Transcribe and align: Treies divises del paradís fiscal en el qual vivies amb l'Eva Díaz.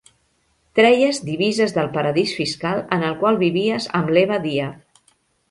Treies 0.77 1.19
divises 1.27 1.75
del 1.75 1.89
paradís 1.97 2.33
fiscal 2.39 2.81
en 2.99 3.05
el 3.11 3.15
qual 3.21 3.39
vivies 3.45 3.87
amb 4.01 4.13
l'Eva 4.17 4.43
Díaz. 4.49 5.07